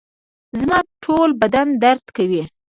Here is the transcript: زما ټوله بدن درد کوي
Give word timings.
زما 0.59 0.77
ټوله 1.03 1.33
بدن 1.41 1.67
درد 1.83 2.05
کوي 2.15 2.43